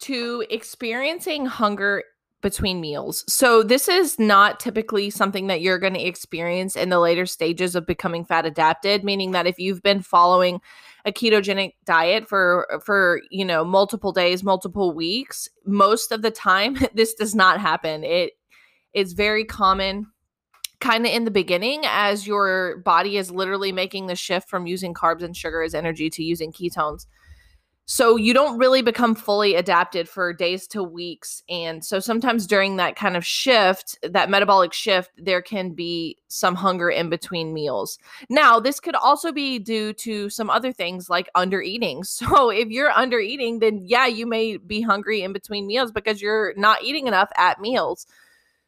to 0.00 0.44
experiencing 0.50 1.46
hunger 1.46 2.04
between 2.46 2.80
meals. 2.80 3.24
So, 3.26 3.64
this 3.64 3.88
is 3.88 4.20
not 4.20 4.60
typically 4.60 5.10
something 5.10 5.48
that 5.48 5.62
you're 5.62 5.80
going 5.80 5.94
to 5.94 6.06
experience 6.06 6.76
in 6.76 6.90
the 6.90 7.00
later 7.00 7.26
stages 7.26 7.74
of 7.74 7.88
becoming 7.88 8.24
fat 8.24 8.46
adapted, 8.46 9.02
meaning 9.02 9.32
that 9.32 9.48
if 9.48 9.58
you've 9.58 9.82
been 9.82 10.00
following 10.00 10.60
a 11.04 11.10
ketogenic 11.10 11.72
diet 11.84 12.28
for 12.28 12.80
for, 12.84 13.20
you 13.32 13.44
know, 13.44 13.64
multiple 13.64 14.12
days, 14.12 14.44
multiple 14.44 14.94
weeks, 14.94 15.48
most 15.64 16.12
of 16.12 16.22
the 16.22 16.30
time 16.30 16.76
this 16.94 17.14
does 17.14 17.34
not 17.34 17.60
happen. 17.60 18.04
It 18.04 18.34
is 18.94 19.12
very 19.12 19.44
common 19.44 20.06
kind 20.78 21.04
of 21.04 21.10
in 21.10 21.24
the 21.24 21.32
beginning 21.32 21.82
as 21.84 22.28
your 22.28 22.76
body 22.84 23.16
is 23.16 23.28
literally 23.28 23.72
making 23.72 24.06
the 24.06 24.14
shift 24.14 24.48
from 24.48 24.68
using 24.68 24.94
carbs 24.94 25.24
and 25.24 25.36
sugar 25.36 25.62
as 25.62 25.74
energy 25.74 26.10
to 26.10 26.22
using 26.22 26.52
ketones 26.52 27.06
so 27.88 28.16
you 28.16 28.34
don't 28.34 28.58
really 28.58 28.82
become 28.82 29.14
fully 29.14 29.54
adapted 29.54 30.08
for 30.08 30.32
days 30.32 30.66
to 30.66 30.82
weeks 30.82 31.44
and 31.48 31.84
so 31.84 32.00
sometimes 32.00 32.44
during 32.44 32.76
that 32.76 32.96
kind 32.96 33.16
of 33.16 33.24
shift 33.24 33.96
that 34.02 34.28
metabolic 34.28 34.72
shift 34.72 35.12
there 35.16 35.40
can 35.40 35.70
be 35.70 36.18
some 36.26 36.56
hunger 36.56 36.90
in 36.90 37.08
between 37.08 37.54
meals. 37.54 37.98
Now 38.28 38.58
this 38.58 38.80
could 38.80 38.96
also 38.96 39.30
be 39.30 39.60
due 39.60 39.92
to 39.94 40.28
some 40.28 40.50
other 40.50 40.72
things 40.72 41.08
like 41.08 41.30
under 41.36 41.62
eating 41.62 42.02
so 42.04 42.50
if 42.50 42.68
you're 42.68 42.90
under 42.90 43.20
eating 43.20 43.60
then 43.60 43.82
yeah 43.84 44.06
you 44.06 44.26
may 44.26 44.56
be 44.56 44.80
hungry 44.80 45.22
in 45.22 45.32
between 45.32 45.68
meals 45.68 45.92
because 45.92 46.20
you're 46.20 46.54
not 46.56 46.82
eating 46.82 47.06
enough 47.06 47.30
at 47.36 47.60
meals. 47.60 48.06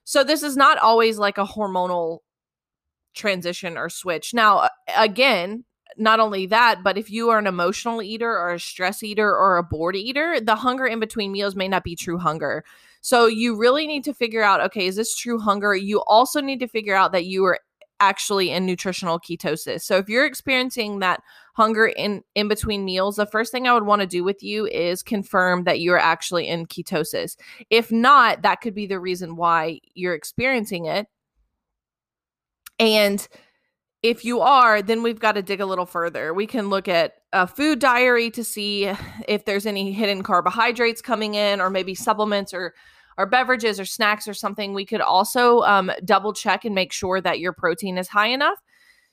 So 0.04 0.22
this 0.22 0.44
is 0.44 0.56
not 0.56 0.78
always 0.78 1.18
like 1.18 1.38
a 1.38 1.44
hormonal 1.44 2.20
transition 3.14 3.76
or 3.76 3.88
switch. 3.88 4.32
Now 4.32 4.68
again 4.96 5.64
not 5.96 6.20
only 6.20 6.46
that, 6.46 6.82
but 6.82 6.98
if 6.98 7.10
you 7.10 7.30
are 7.30 7.38
an 7.38 7.46
emotional 7.46 8.02
eater 8.02 8.30
or 8.30 8.54
a 8.54 8.60
stress 8.60 9.02
eater 9.02 9.34
or 9.34 9.56
a 9.56 9.62
bored 9.62 9.96
eater, 9.96 10.40
the 10.40 10.54
hunger 10.54 10.86
in 10.86 11.00
between 11.00 11.32
meals 11.32 11.56
may 11.56 11.68
not 11.68 11.84
be 11.84 11.96
true 11.96 12.18
hunger. 12.18 12.64
So 13.00 13.26
you 13.26 13.56
really 13.56 13.86
need 13.86 14.04
to 14.04 14.14
figure 14.14 14.42
out 14.42 14.60
okay, 14.60 14.86
is 14.86 14.96
this 14.96 15.14
true 15.14 15.38
hunger? 15.38 15.74
You 15.74 16.02
also 16.06 16.40
need 16.40 16.60
to 16.60 16.68
figure 16.68 16.94
out 16.94 17.12
that 17.12 17.26
you 17.26 17.44
are 17.44 17.60
actually 18.00 18.50
in 18.50 18.64
nutritional 18.64 19.18
ketosis. 19.18 19.82
So 19.82 19.96
if 19.96 20.08
you're 20.08 20.26
experiencing 20.26 21.00
that 21.00 21.22
hunger 21.54 21.86
in 21.86 22.22
in 22.34 22.48
between 22.48 22.84
meals, 22.84 23.16
the 23.16 23.26
first 23.26 23.50
thing 23.52 23.66
I 23.66 23.74
would 23.74 23.86
want 23.86 24.00
to 24.00 24.06
do 24.06 24.22
with 24.24 24.42
you 24.42 24.66
is 24.66 25.02
confirm 25.02 25.64
that 25.64 25.80
you're 25.80 25.98
actually 25.98 26.48
in 26.48 26.66
ketosis. 26.66 27.36
If 27.70 27.90
not, 27.90 28.42
that 28.42 28.60
could 28.60 28.74
be 28.74 28.86
the 28.86 29.00
reason 29.00 29.36
why 29.36 29.80
you're 29.94 30.14
experiencing 30.14 30.86
it. 30.86 31.06
And 32.78 33.26
if 34.02 34.24
you 34.24 34.40
are, 34.40 34.80
then 34.80 35.02
we've 35.02 35.18
got 35.18 35.32
to 35.32 35.42
dig 35.42 35.60
a 35.60 35.66
little 35.66 35.86
further. 35.86 36.32
We 36.32 36.46
can 36.46 36.70
look 36.70 36.88
at 36.88 37.14
a 37.32 37.46
food 37.46 37.78
diary 37.78 38.30
to 38.30 38.44
see 38.44 38.92
if 39.26 39.44
there's 39.44 39.66
any 39.66 39.92
hidden 39.92 40.22
carbohydrates 40.22 41.02
coming 41.02 41.34
in, 41.34 41.60
or 41.60 41.70
maybe 41.70 41.94
supplements 41.94 42.54
or 42.54 42.74
or 43.16 43.26
beverages 43.26 43.80
or 43.80 43.84
snacks 43.84 44.28
or 44.28 44.34
something. 44.34 44.72
We 44.72 44.86
could 44.86 45.00
also 45.00 45.62
um, 45.62 45.90
double 46.04 46.32
check 46.32 46.64
and 46.64 46.74
make 46.74 46.92
sure 46.92 47.20
that 47.20 47.40
your 47.40 47.52
protein 47.52 47.98
is 47.98 48.08
high 48.08 48.28
enough. 48.28 48.62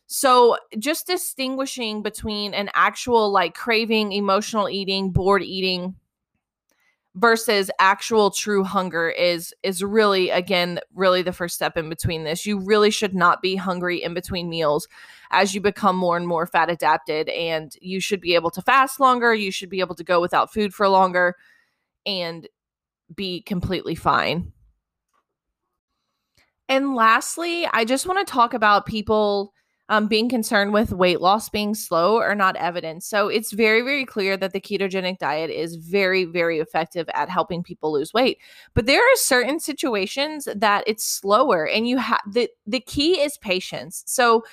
So, 0.07 0.57
just 0.77 1.07
distinguishing 1.07 2.03
between 2.03 2.53
an 2.53 2.69
actual 2.75 3.31
like 3.31 3.55
craving, 3.55 4.11
emotional 4.11 4.69
eating, 4.69 5.09
bored 5.09 5.41
eating, 5.41 5.95
versus 7.15 7.71
actual 7.79 8.29
true 8.29 8.63
hunger 8.63 9.09
is 9.09 9.53
is 9.63 9.81
really 9.81 10.29
again 10.29 10.79
really 10.93 11.21
the 11.21 11.31
first 11.31 11.55
step 11.55 11.77
in 11.77 11.89
between 11.89 12.25
this. 12.25 12.45
You 12.45 12.59
really 12.59 12.91
should 12.91 13.15
not 13.15 13.41
be 13.41 13.55
hungry 13.55 14.03
in 14.03 14.13
between 14.13 14.49
meals 14.49 14.87
as 15.31 15.55
you 15.55 15.61
become 15.61 15.95
more 15.95 16.17
and 16.17 16.27
more 16.27 16.45
fat 16.45 16.69
adapted 16.69 17.29
and 17.29 17.73
you 17.81 17.99
should 17.99 18.21
be 18.21 18.35
able 18.35 18.51
to 18.51 18.61
fast 18.61 18.99
longer 18.99 19.33
you 19.33 19.51
should 19.51 19.69
be 19.69 19.79
able 19.79 19.95
to 19.95 20.03
go 20.03 20.21
without 20.21 20.53
food 20.53 20.73
for 20.73 20.87
longer 20.89 21.35
and 22.05 22.47
be 23.15 23.41
completely 23.41 23.95
fine. 23.95 24.51
And 26.67 26.95
lastly 26.95 27.67
i 27.71 27.85
just 27.85 28.07
want 28.07 28.25
to 28.25 28.31
talk 28.31 28.53
about 28.53 28.85
people 28.85 29.53
um, 29.89 30.07
being 30.07 30.29
concerned 30.29 30.73
with 30.73 30.91
weight 30.91 31.21
loss 31.21 31.47
being 31.49 31.75
slow 31.75 32.15
or 32.15 32.33
not 32.33 32.55
evident. 32.55 33.03
So 33.03 33.27
it's 33.27 33.51
very, 33.51 33.81
very 33.81 34.05
clear 34.05 34.35
that 34.37 34.51
the 34.51 34.61
ketogenic 34.61 35.19
diet 35.19 35.51
is 35.51 35.75
very, 35.75 36.25
very 36.25 36.59
effective 36.59 37.07
at 37.13 37.29
helping 37.29 37.63
people 37.63 37.93
lose 37.93 38.13
weight. 38.13 38.39
But 38.73 38.87
there 38.87 39.01
are 39.01 39.15
certain 39.15 39.59
situations 39.59 40.47
that 40.55 40.83
it's 40.87 41.05
slower, 41.05 41.67
and 41.67 41.87
you 41.87 41.97
have 41.97 42.21
the 42.31 42.49
the 42.65 42.79
key 42.79 43.19
is 43.19 43.37
patience. 43.37 44.03
So 44.07 44.43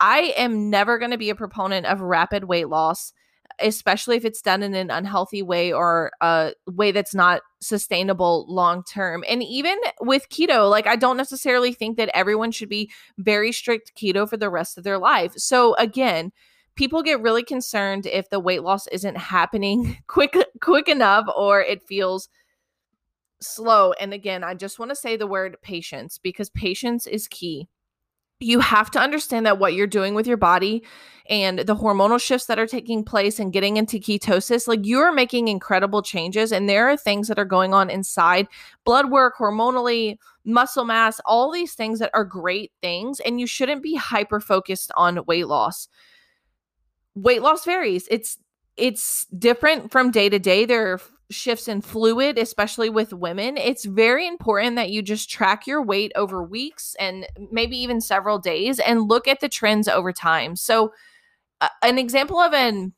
I 0.00 0.34
am 0.36 0.70
never 0.70 0.98
going 0.98 1.10
to 1.12 1.18
be 1.18 1.30
a 1.30 1.34
proponent 1.34 1.86
of 1.86 2.00
rapid 2.00 2.44
weight 2.44 2.68
loss 2.68 3.12
especially 3.60 4.16
if 4.16 4.24
it's 4.24 4.42
done 4.42 4.62
in 4.62 4.74
an 4.74 4.90
unhealthy 4.90 5.42
way 5.42 5.72
or 5.72 6.12
a 6.20 6.52
way 6.66 6.92
that's 6.92 7.14
not 7.14 7.42
sustainable 7.60 8.46
long 8.48 8.82
term. 8.84 9.24
And 9.28 9.42
even 9.42 9.78
with 10.00 10.28
keto, 10.30 10.70
like 10.70 10.86
I 10.86 10.96
don't 10.96 11.16
necessarily 11.16 11.72
think 11.72 11.96
that 11.96 12.10
everyone 12.14 12.52
should 12.52 12.68
be 12.68 12.90
very 13.18 13.52
strict 13.52 13.92
keto 13.96 14.28
for 14.28 14.36
the 14.36 14.50
rest 14.50 14.78
of 14.78 14.84
their 14.84 14.98
life. 14.98 15.32
So 15.36 15.74
again, 15.76 16.32
people 16.76 17.02
get 17.02 17.20
really 17.20 17.42
concerned 17.42 18.06
if 18.06 18.30
the 18.30 18.40
weight 18.40 18.62
loss 18.62 18.86
isn't 18.88 19.16
happening 19.16 19.98
quick 20.06 20.36
quick 20.60 20.88
enough 20.88 21.26
or 21.36 21.60
it 21.60 21.82
feels 21.82 22.28
slow. 23.40 23.92
And 23.92 24.12
again, 24.12 24.44
I 24.44 24.54
just 24.54 24.78
want 24.78 24.90
to 24.90 24.96
say 24.96 25.16
the 25.16 25.26
word 25.26 25.56
patience 25.62 26.18
because 26.18 26.50
patience 26.50 27.06
is 27.06 27.28
key 27.28 27.68
you 28.40 28.60
have 28.60 28.90
to 28.92 28.98
understand 28.98 29.46
that 29.46 29.58
what 29.58 29.74
you're 29.74 29.86
doing 29.86 30.14
with 30.14 30.26
your 30.26 30.36
body 30.36 30.82
and 31.28 31.60
the 31.60 31.76
hormonal 31.76 32.20
shifts 32.20 32.46
that 32.46 32.58
are 32.58 32.66
taking 32.66 33.04
place 33.04 33.38
and 33.38 33.52
getting 33.52 33.76
into 33.76 33.98
ketosis, 33.98 34.66
like 34.66 34.80
you're 34.82 35.12
making 35.12 35.46
incredible 35.46 36.02
changes. 36.02 36.50
And 36.50 36.68
there 36.68 36.88
are 36.88 36.96
things 36.96 37.28
that 37.28 37.38
are 37.38 37.44
going 37.44 37.72
on 37.72 37.88
inside 37.88 38.48
blood 38.84 39.10
work, 39.10 39.36
hormonally, 39.38 40.18
muscle 40.44 40.84
mass, 40.84 41.20
all 41.24 41.52
these 41.52 41.74
things 41.74 42.00
that 42.00 42.10
are 42.14 42.24
great 42.24 42.72
things. 42.82 43.20
And 43.20 43.38
you 43.38 43.46
shouldn't 43.46 43.82
be 43.82 43.94
hyper 43.94 44.40
focused 44.40 44.90
on 44.96 45.24
weight 45.26 45.46
loss. 45.46 45.88
Weight 47.14 47.42
loss 47.42 47.64
varies. 47.64 48.08
It's 48.10 48.38
it's 48.76 49.26
different 49.26 49.92
from 49.92 50.10
day 50.10 50.28
to 50.30 50.38
day. 50.38 50.64
There 50.64 50.94
are 50.94 51.00
shifts 51.30 51.68
in 51.68 51.80
fluid, 51.80 52.38
especially 52.38 52.90
with 52.90 53.12
women, 53.12 53.56
it's 53.56 53.84
very 53.84 54.26
important 54.26 54.76
that 54.76 54.90
you 54.90 55.02
just 55.02 55.30
track 55.30 55.66
your 55.66 55.82
weight 55.82 56.12
over 56.16 56.42
weeks 56.42 56.96
and 56.98 57.26
maybe 57.50 57.76
even 57.78 58.00
several 58.00 58.38
days 58.38 58.78
and 58.78 59.08
look 59.08 59.28
at 59.28 59.40
the 59.40 59.48
trends 59.48 59.88
over 59.88 60.12
time. 60.12 60.56
So, 60.56 60.92
uh, 61.60 61.68
an 61.82 61.98
example 61.98 62.38
of 62.38 62.52
an 62.52 62.92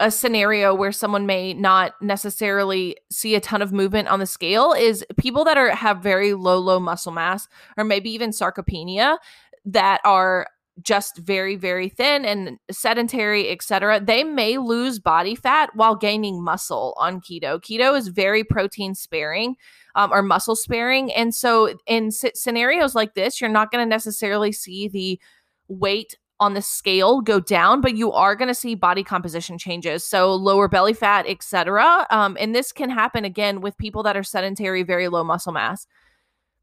a 0.00 0.10
scenario 0.10 0.74
where 0.74 0.90
someone 0.90 1.26
may 1.26 1.54
not 1.54 1.92
necessarily 2.02 2.96
see 3.10 3.36
a 3.36 3.40
ton 3.40 3.62
of 3.62 3.72
movement 3.72 4.08
on 4.08 4.18
the 4.18 4.26
scale 4.26 4.72
is 4.72 5.04
people 5.16 5.44
that 5.44 5.56
are 5.56 5.70
have 5.70 6.02
very 6.02 6.34
low 6.34 6.58
low 6.58 6.80
muscle 6.80 7.12
mass 7.12 7.46
or 7.76 7.84
maybe 7.84 8.10
even 8.10 8.30
sarcopenia 8.30 9.16
that 9.64 10.00
are 10.04 10.48
just 10.82 11.18
very 11.18 11.56
very 11.56 11.88
thin 11.88 12.24
and 12.24 12.58
sedentary 12.70 13.50
etc 13.50 14.00
they 14.00 14.24
may 14.24 14.58
lose 14.58 14.98
body 14.98 15.34
fat 15.34 15.70
while 15.74 15.96
gaining 15.96 16.42
muscle 16.42 16.94
on 16.98 17.20
keto. 17.20 17.60
Keto 17.60 17.96
is 17.96 18.08
very 18.08 18.44
protein 18.44 18.94
sparing 18.94 19.56
um, 19.94 20.12
or 20.12 20.22
muscle 20.22 20.56
sparing 20.56 21.12
and 21.12 21.34
so 21.34 21.74
in 21.86 22.10
scenarios 22.10 22.94
like 22.94 23.14
this 23.14 23.40
you're 23.40 23.50
not 23.50 23.70
going 23.70 23.84
to 23.84 23.88
necessarily 23.88 24.52
see 24.52 24.88
the 24.88 25.20
weight 25.68 26.16
on 26.40 26.54
the 26.54 26.62
scale 26.62 27.20
go 27.20 27.38
down 27.38 27.80
but 27.80 27.96
you 27.96 28.10
are 28.12 28.34
going 28.34 28.48
to 28.48 28.54
see 28.54 28.74
body 28.74 29.04
composition 29.04 29.58
changes. 29.58 30.04
So 30.04 30.34
lower 30.34 30.68
belly 30.68 30.94
fat 30.94 31.26
etc 31.28 32.06
um, 32.10 32.36
and 32.40 32.54
this 32.54 32.72
can 32.72 32.90
happen 32.90 33.24
again 33.24 33.60
with 33.60 33.76
people 33.78 34.02
that 34.02 34.16
are 34.16 34.22
sedentary 34.22 34.82
very 34.82 35.08
low 35.08 35.24
muscle 35.24 35.52
mass 35.52 35.86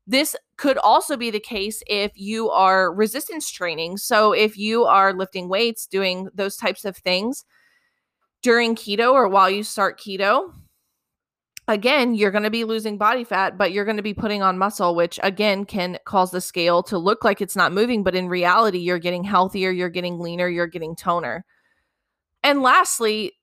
this 0.10 0.36
could 0.58 0.78
also 0.80 1.16
be 1.16 1.30
the 1.30 1.40
case 1.40 1.84
if 1.86 2.12
you 2.16 2.50
are 2.50 2.92
resistance 2.92 3.50
training. 3.50 3.98
So, 3.98 4.34
if 4.34 4.58
you 4.58 4.86
are 4.86 5.14
lifting 5.14 5.50
weights, 5.50 5.86
doing 5.86 6.30
those 6.34 6.58
types 6.58 6.84
of 6.84 6.98
things 6.98 7.46
during 8.42 8.76
keto 8.76 9.14
or 9.14 9.28
while 9.28 9.52
you 9.52 9.64
start 9.64 10.00
keto, 10.00 10.52
again, 11.68 12.16
you're 12.16 12.32
going 12.32 12.44
to 12.44 12.50
be 12.50 12.64
losing 12.64 12.98
body 12.98 13.24
fat, 13.24 13.56
but 13.56 13.72
you're 13.72 13.86
going 13.86 13.98
to 13.98 14.04
be 14.04 14.16
putting 14.16 14.42
on 14.42 14.58
muscle, 14.58 14.96
which 14.96 15.20
again 15.22 15.64
can 15.64 16.00
cause 16.06 16.32
the 16.32 16.42
scale 16.42 16.82
to 16.84 16.98
look 16.98 17.24
like 17.24 17.40
it's 17.40 17.56
not 17.56 17.72
moving. 17.72 18.04
But 18.04 18.16
in 18.16 18.28
reality, 18.28 18.80
you're 18.80 18.98
getting 18.98 19.24
healthier, 19.24 19.70
you're 19.70 19.90
getting 19.90 20.18
leaner, 20.18 20.50
you're 20.50 20.66
getting 20.66 20.96
toner. 20.96 21.46
And 22.42 22.64
lastly, 22.64 23.34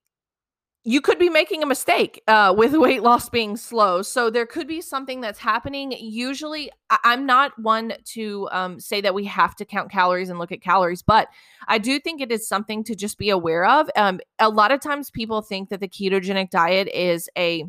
you 0.88 1.00
could 1.00 1.18
be 1.18 1.28
making 1.28 1.64
a 1.64 1.66
mistake 1.66 2.22
uh, 2.28 2.54
with 2.56 2.72
weight 2.76 3.02
loss 3.02 3.28
being 3.28 3.56
slow. 3.56 4.02
So 4.02 4.30
there 4.30 4.46
could 4.46 4.68
be 4.68 4.80
something 4.80 5.20
that's 5.20 5.40
happening. 5.40 5.90
Usually, 5.90 6.70
I- 6.90 6.98
am 7.12 7.26
not 7.26 7.58
one 7.58 7.94
to 8.12 8.48
um, 8.52 8.78
say 8.78 9.00
that 9.00 9.12
we 9.12 9.24
have 9.24 9.56
to 9.56 9.64
count 9.64 9.90
calories 9.90 10.30
and 10.30 10.38
look 10.38 10.52
at 10.52 10.62
calories, 10.62 11.02
but 11.02 11.26
I 11.66 11.78
do 11.78 11.98
think 11.98 12.20
it 12.20 12.30
is 12.30 12.46
something 12.46 12.84
to 12.84 12.94
just 12.94 13.18
be 13.18 13.30
aware 13.30 13.66
of. 13.66 13.90
Um, 13.96 14.20
a 14.38 14.48
lot 14.48 14.70
of 14.70 14.80
times 14.80 15.10
people 15.10 15.42
think 15.42 15.70
that 15.70 15.80
the 15.80 15.88
ketogenic 15.88 16.50
diet 16.50 16.86
is 16.94 17.28
a 17.36 17.64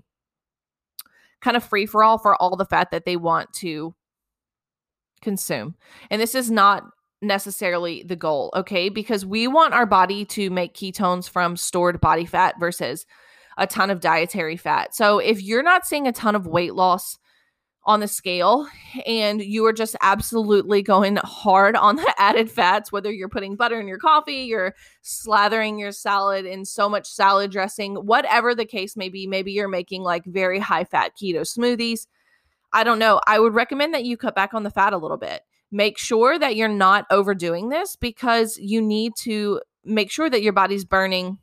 kind 1.42 1.58
of 1.58 1.64
free 1.64 1.88
for 1.88 2.04
all 2.04 2.20
for 2.20 2.40
all 2.40 2.56
the 2.56 2.66
fat 2.66 2.92
that 2.92 3.06
they 3.06 3.18
want 3.18 3.52
to 3.54 3.96
consume. 5.24 5.74
And 6.12 6.22
this 6.22 6.36
is 6.36 6.52
not 6.52 6.84
necessarily 7.22 8.04
the 8.04 8.16
goal, 8.16 8.52
okay? 8.56 8.90
Because 8.90 9.26
we 9.26 9.48
want 9.48 9.74
our 9.74 9.86
body 9.86 10.26
to 10.26 10.50
make 10.50 10.74
ketones 10.74 11.30
from 11.30 11.58
stored 11.58 12.00
body 12.00 12.26
fat 12.26 12.56
versus 12.60 13.06
a 13.58 13.66
ton 13.66 13.90
of 13.90 14.00
dietary 14.00 14.58
fat. 14.58 14.96
So 14.96 15.20
if 15.20 15.42
you're 15.42 15.64
not 15.64 15.86
seeing 15.86 16.08
a 16.08 16.12
ton 16.12 16.36
of 16.36 16.46
weight 16.46 16.76
loss 16.76 17.18
on 17.86 18.02
the 18.02 18.08
scale 18.08 18.68
and 19.06 19.42
you 19.42 19.66
are 19.66 19.74
just 19.74 19.96
absolutely 20.02 20.82
going 20.84 21.16
hard 21.24 21.76
on 21.76 21.96
the 21.96 22.14
added 22.20 22.52
fats, 22.52 22.92
whether 22.92 23.12
you're 23.12 23.30
putting 23.30 23.56
butter 23.56 23.80
in 23.80 23.88
your 23.88 23.98
coffee, 23.98 24.44
you're 24.44 24.76
slathering 25.04 25.80
your 25.80 25.92
salad 25.92 26.46
in 26.46 26.66
so 26.66 26.88
much 26.88 27.08
salad 27.08 27.50
dressing, 27.50 27.96
whatever 27.96 28.54
the 28.54 28.66
case 28.66 28.96
may 28.96 29.10
be, 29.10 29.26
maybe 29.26 29.52
you're 29.52 29.68
making 29.68 30.04
like 30.04 30.26
very 30.26 30.60
high 30.60 30.84
fat 30.84 31.14
keto 31.20 31.42
smoothies. 31.42 32.06
I 32.74 32.84
don't 32.84 33.00
know. 33.00 33.22
I 33.26 33.40
would 33.40 33.56
recommend 33.56 33.94
that 33.94 34.06
you 34.06 34.18
cut 34.18 34.36
back 34.36 34.54
on 34.54 34.64
the 34.64 34.70
fat 34.70 34.94
a 34.94 34.98
little 34.98 35.18
bit 35.18 35.42
make 35.72 35.98
sure 35.98 36.40
that 36.40 36.56
you're 36.56 36.68
not 36.68 37.06
overdoing 37.12 37.70
this 37.70 37.96
because 37.96 38.58
you 38.58 38.82
need 38.82 39.14
to 39.20 39.62
make 39.84 40.12
sure 40.12 40.30
that 40.30 40.42
your 40.42 40.54
body's 40.54 40.86
burning 40.86 41.38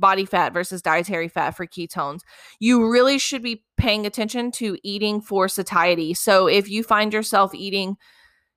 body 0.00 0.24
fat 0.24 0.52
versus 0.52 0.82
dietary 0.82 1.28
fat 1.28 1.50
for 1.50 1.66
ketones. 1.66 2.20
You 2.58 2.90
really 2.90 3.18
should 3.18 3.42
be 3.42 3.62
paying 3.76 4.06
attention 4.06 4.50
to 4.52 4.78
eating 4.82 5.20
for 5.20 5.46
satiety. 5.46 6.14
So 6.14 6.46
if 6.46 6.68
you 6.68 6.82
find 6.82 7.12
yourself 7.12 7.54
eating, 7.54 7.96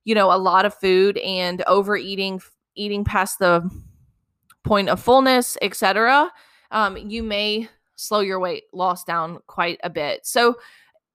you 0.06 0.16
know, 0.16 0.32
a 0.32 0.38
lot 0.38 0.66
of 0.66 0.74
food 0.74 1.18
and 1.18 1.62
overeating, 1.68 2.42
eating 2.76 3.04
past 3.04 3.40
the 3.40 3.70
point 4.64 4.90
of 4.90 5.02
fullness, 5.02 5.58
etc., 5.62 6.32
um, 6.72 6.98
you 6.98 7.22
may 7.22 7.70
slow 7.96 8.22
your 8.22 8.40
weight 8.40 8.64
loss 8.74 9.04
down 9.04 9.40
quite 9.46 9.80
a 9.84 9.90
bit. 9.90 10.26
So 10.26 10.56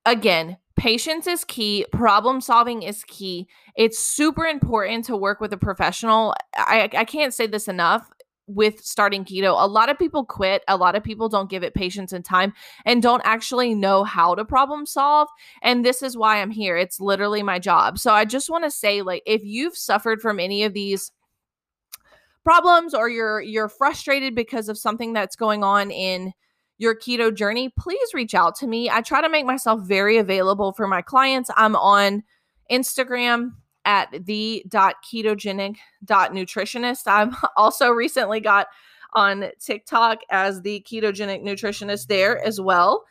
again, 0.05 0.57
patience 0.79 1.27
is 1.27 1.45
key 1.45 1.85
problem 1.93 2.41
solving 2.41 2.83
is 2.83 3.05
key. 3.05 3.49
It's 3.77 3.99
super 3.99 4.47
important 4.47 5.05
to 5.07 5.17
work 5.17 5.41
with 5.41 5.53
a 5.53 5.59
professional. 5.59 6.35
I, 6.57 6.89
I 6.97 7.05
can't 7.05 7.35
say 7.35 7.47
this 7.47 7.69
enough 7.69 8.09
with 8.47 8.81
starting 8.81 9.25
keto. 9.25 9.63
A 9.63 9.69
lot 9.69 9.91
of 9.91 9.99
people 9.99 10.25
quit 10.25 10.63
a 10.69 10.77
lot 10.77 10.97
of 10.97 11.05
people 11.05 11.29
don't 11.29 11.51
give 11.51 11.63
it 11.63 11.75
patience 11.75 12.15
and 12.15 12.25
time 12.25 12.55
and 12.87 13.03
don't 13.03 13.21
actually 13.25 13.75
know 13.75 14.05
how 14.05 14.35
to 14.35 14.43
problem 14.43 14.87
solve 14.87 15.29
and 15.61 15.85
this 15.85 16.03
is 16.03 16.17
why 16.17 16.41
i'm 16.41 16.51
here. 16.51 16.77
It's 16.77 16.99
literally 16.99 17.43
my 17.43 17.59
job. 17.59 17.99
So 17.99 18.13
i 18.13 18.25
just 18.25 18.49
want 18.49 18.65
to 18.65 18.71
say 18.71 19.03
like 19.03 19.23
if 19.27 19.45
you've 19.45 19.77
suffered 19.77 20.23
from 20.23 20.41
any 20.41 20.63
of 20.65 20.73
these 20.73 21.13
problems 22.43 22.95
or 22.95 23.11
you're 23.11 23.43
you're 23.43 23.69
frustrated 23.69 24.35
because 24.35 24.71
of 24.71 24.79
something 24.79 25.13
that's 25.13 25.37
going 25.37 25.63
on 25.63 25.91
in 25.91 26.33
your 26.79 26.95
keto 26.95 27.35
journey, 27.35 27.69
please 27.69 28.15
reach 28.15 28.35
out 28.35 28.55
to 28.57 28.67
me. 28.67 28.89
I 28.89 29.03
try 29.03 29.21
to 29.21 29.29
make 29.29 29.45
myself 29.45 29.83
very 29.83 30.17
available 30.17 30.73
for 30.73 30.87
my 30.87 31.03
clients. 31.03 31.51
I'm 31.57 31.77
on 31.77 32.23
Instagram 32.71 33.53
at 33.85 34.25
the.ketogenic.nutritionist. 34.25 37.07
I've 37.07 37.35
also 37.57 37.91
recently 37.91 38.41
got 38.41 38.69
on 39.15 39.51
TikTok 39.61 40.21
as 40.31 40.63
the 40.63 40.85
ketogenic 40.89 41.43
nutritionist 41.43 42.07
there 42.07 42.43
as 42.45 42.61
well. 42.61 43.05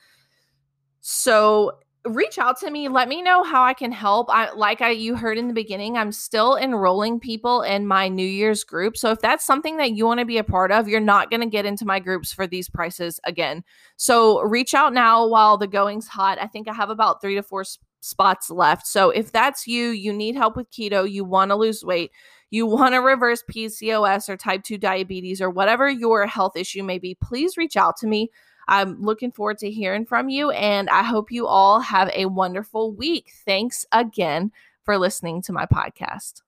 So 1.01 1.73
reach 2.09 2.37
out 2.37 2.59
to 2.59 2.69
me 2.69 2.87
let 2.87 3.07
me 3.07 3.21
know 3.21 3.43
how 3.43 3.63
i 3.63 3.73
can 3.73 3.91
help. 3.91 4.29
I 4.29 4.51
like 4.51 4.81
i 4.81 4.89
you 4.89 5.15
heard 5.15 5.37
in 5.37 5.47
the 5.47 5.53
beginning 5.53 5.97
i'm 5.97 6.11
still 6.11 6.55
enrolling 6.55 7.19
people 7.19 7.61
in 7.61 7.87
my 7.87 8.07
new 8.07 8.25
year's 8.25 8.63
group. 8.63 8.97
So 8.97 9.11
if 9.11 9.21
that's 9.21 9.45
something 9.45 9.77
that 9.77 9.91
you 9.91 10.05
want 10.05 10.19
to 10.19 10.25
be 10.25 10.37
a 10.37 10.43
part 10.43 10.71
of 10.71 10.87
you're 10.87 10.99
not 10.99 11.29
going 11.29 11.41
to 11.41 11.47
get 11.47 11.65
into 11.65 11.85
my 11.85 11.99
groups 11.99 12.31
for 12.31 12.47
these 12.47 12.69
prices 12.69 13.19
again. 13.23 13.63
So 13.97 14.41
reach 14.41 14.73
out 14.73 14.93
now 14.93 15.27
while 15.27 15.57
the 15.57 15.67
going's 15.67 16.07
hot. 16.07 16.39
I 16.41 16.47
think 16.47 16.67
i 16.67 16.73
have 16.73 16.89
about 16.89 17.21
three 17.21 17.35
to 17.35 17.43
four 17.43 17.63
sp- 17.65 17.83
spots 17.99 18.49
left. 18.49 18.87
So 18.87 19.09
if 19.09 19.31
that's 19.31 19.67
you 19.67 19.89
you 19.89 20.13
need 20.13 20.35
help 20.35 20.55
with 20.55 20.71
keto 20.71 21.09
you 21.09 21.23
want 21.23 21.51
to 21.51 21.55
lose 21.55 21.83
weight 21.83 22.11
you 22.49 22.65
want 22.65 22.93
to 22.93 22.99
reverse 22.99 23.43
pcos 23.51 24.29
or 24.29 24.37
type 24.37 24.63
2 24.63 24.77
diabetes 24.77 25.41
or 25.41 25.49
whatever 25.49 25.89
your 25.89 26.25
health 26.25 26.55
issue 26.55 26.83
may 26.83 26.97
be 26.97 27.15
please 27.21 27.57
reach 27.57 27.75
out 27.75 27.97
to 27.97 28.07
me 28.07 28.29
I'm 28.67 29.01
looking 29.01 29.31
forward 29.31 29.57
to 29.59 29.71
hearing 29.71 30.05
from 30.05 30.29
you, 30.29 30.51
and 30.51 30.89
I 30.89 31.03
hope 31.03 31.31
you 31.31 31.47
all 31.47 31.79
have 31.79 32.09
a 32.13 32.25
wonderful 32.25 32.91
week. 32.91 33.31
Thanks 33.45 33.85
again 33.91 34.51
for 34.83 34.97
listening 34.97 35.41
to 35.43 35.53
my 35.53 35.65
podcast. 35.65 36.41